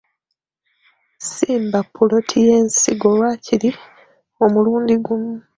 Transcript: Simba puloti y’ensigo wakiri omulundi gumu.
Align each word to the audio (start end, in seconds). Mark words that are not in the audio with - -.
Simba 1.31 1.79
puloti 1.93 2.37
y’ensigo 2.47 3.09
wakiri 3.19 3.69
omulundi 4.43 4.93
gumu. 5.05 5.33